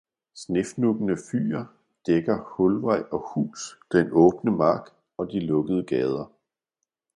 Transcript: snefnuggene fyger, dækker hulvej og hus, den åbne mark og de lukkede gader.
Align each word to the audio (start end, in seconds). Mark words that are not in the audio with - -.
snefnuggene 0.35 1.17
fyger, 1.31 1.65
dækker 2.05 2.39
hulvej 2.43 3.03
og 3.11 3.31
hus, 3.35 3.79
den 3.91 4.09
åbne 4.11 4.51
mark 4.51 4.89
og 5.17 5.31
de 5.31 5.39
lukkede 5.39 5.83
gader. 5.85 6.27